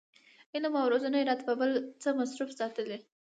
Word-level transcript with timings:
علم 0.53 0.73
او 0.81 0.87
روزنه 0.93 1.17
یې 1.19 1.27
راته 1.29 1.43
په 1.49 1.53
بل 1.59 1.71
څه 2.01 2.09
مصروف 2.19 2.49
ساتلي. 2.59 2.97